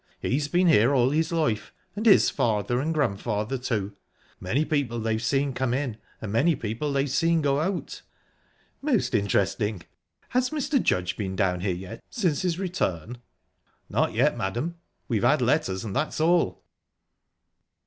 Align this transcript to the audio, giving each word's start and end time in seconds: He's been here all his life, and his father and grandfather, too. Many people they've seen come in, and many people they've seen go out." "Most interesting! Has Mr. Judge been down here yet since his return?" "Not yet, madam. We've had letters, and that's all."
He's 0.19 0.47
been 0.47 0.65
here 0.65 0.95
all 0.95 1.11
his 1.11 1.31
life, 1.31 1.71
and 1.95 2.07
his 2.07 2.31
father 2.31 2.81
and 2.81 2.91
grandfather, 2.91 3.59
too. 3.59 3.95
Many 4.39 4.65
people 4.65 4.99
they've 4.99 5.21
seen 5.21 5.53
come 5.53 5.75
in, 5.75 5.97
and 6.19 6.31
many 6.31 6.55
people 6.55 6.91
they've 6.91 7.07
seen 7.07 7.43
go 7.43 7.59
out." 7.59 8.01
"Most 8.81 9.13
interesting! 9.13 9.83
Has 10.29 10.49
Mr. 10.49 10.81
Judge 10.81 11.17
been 11.17 11.35
down 11.35 11.59
here 11.59 11.75
yet 11.75 12.03
since 12.09 12.41
his 12.41 12.57
return?" 12.57 13.19
"Not 13.91 14.13
yet, 14.13 14.35
madam. 14.35 14.77
We've 15.07 15.21
had 15.21 15.39
letters, 15.39 15.85
and 15.85 15.95
that's 15.95 16.19
all." 16.19 16.63